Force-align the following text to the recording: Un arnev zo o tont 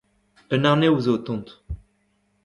Un 0.55 0.63
arnev 0.69 0.95
zo 1.05 1.13
o 1.17 1.19
tont 1.25 1.47